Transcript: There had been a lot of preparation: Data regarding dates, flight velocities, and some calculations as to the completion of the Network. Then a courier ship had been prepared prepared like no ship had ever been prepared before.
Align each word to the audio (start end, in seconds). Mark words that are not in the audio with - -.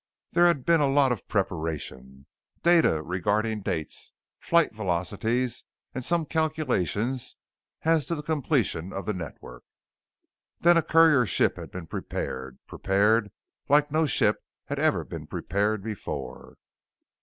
There 0.31 0.47
had 0.47 0.65
been 0.65 0.81
a 0.81 0.89
lot 0.89 1.11
of 1.11 1.27
preparation: 1.27 2.25
Data 2.63 3.03
regarding 3.03 3.61
dates, 3.61 4.13
flight 4.39 4.73
velocities, 4.73 5.63
and 5.93 6.03
some 6.03 6.25
calculations 6.25 7.35
as 7.83 8.07
to 8.07 8.15
the 8.15 8.23
completion 8.23 8.93
of 8.93 9.05
the 9.05 9.13
Network. 9.13 9.63
Then 10.59 10.75
a 10.75 10.81
courier 10.81 11.27
ship 11.27 11.55
had 11.55 11.69
been 11.69 11.85
prepared 11.85 12.57
prepared 12.65 13.31
like 13.69 13.91
no 13.91 14.07
ship 14.07 14.43
had 14.65 14.79
ever 14.79 15.03
been 15.05 15.27
prepared 15.27 15.83
before. 15.83 16.55